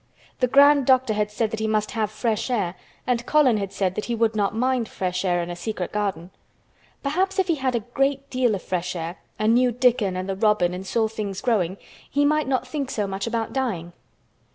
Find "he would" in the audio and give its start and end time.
4.05-4.35